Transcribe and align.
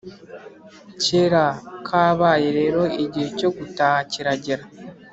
kera 1.03 1.45
kabaye 1.87 2.47
rero 2.59 2.81
igihe 3.03 3.27
cyo 3.39 3.49
gutaha 3.57 3.99
kiragera. 4.11 4.63